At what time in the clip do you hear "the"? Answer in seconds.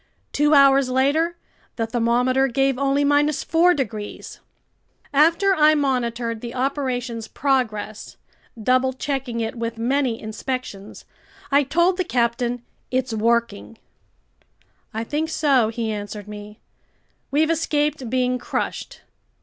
1.75-1.85, 6.41-6.55, 11.97-12.03